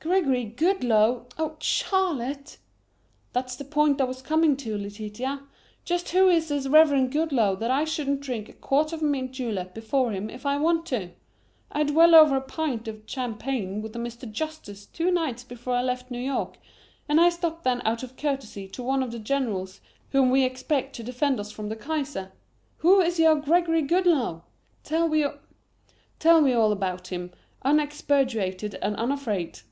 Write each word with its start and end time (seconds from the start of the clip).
"Gregory 0.00 0.44
Goodloe? 0.44 1.26
Oh, 1.36 1.56
Charlotte!" 1.58 2.58
"That's 3.32 3.56
the 3.56 3.64
point 3.64 4.00
I 4.00 4.04
was 4.04 4.22
coming 4.22 4.56
to, 4.58 4.78
Letitia: 4.78 5.42
Just 5.84 6.10
who 6.10 6.28
is 6.28 6.46
this 6.46 6.68
Reverend 6.68 7.10
Goodloe 7.10 7.56
that 7.56 7.72
I 7.72 7.82
shouldn't 7.84 8.20
drink 8.20 8.48
a 8.48 8.52
quart 8.52 8.92
of 8.92 9.02
mint 9.02 9.32
julep 9.32 9.74
before 9.74 10.12
him 10.12 10.30
if 10.30 10.46
I 10.46 10.58
want 10.58 10.86
to? 10.86 11.10
I 11.72 11.78
had 11.78 11.90
well 11.90 12.14
over 12.14 12.36
a 12.36 12.40
pint 12.40 12.86
of 12.86 13.02
champagne 13.06 13.82
with 13.82 13.96
a 13.96 13.98
Mr. 13.98 14.30
Justice 14.30 14.86
two 14.86 15.10
nights 15.10 15.42
before 15.42 15.74
I 15.74 15.82
left 15.82 16.08
New 16.12 16.20
York 16.20 16.56
and 17.08 17.20
I 17.20 17.28
stopped 17.28 17.64
then 17.64 17.82
out 17.84 18.04
of 18.04 18.16
courtesy 18.16 18.68
to 18.68 18.84
one 18.84 19.02
of 19.02 19.10
the 19.10 19.18
generals 19.18 19.80
whom 20.12 20.30
we 20.30 20.44
expect 20.44 20.94
to 20.96 21.02
defend 21.02 21.40
us 21.40 21.50
from 21.50 21.68
the 21.68 21.74
Kaiser. 21.74 22.30
Who 22.76 23.00
is 23.00 23.18
your 23.18 23.34
Gregory 23.34 23.82
Goodloe? 23.82 24.44
Tell 24.84 25.08
we 25.08 25.24
all 26.24 26.70
about 26.72 27.08
him, 27.08 27.32
unexpurgated 27.64 28.76
and 28.80 28.94
unafraid." 28.94 29.62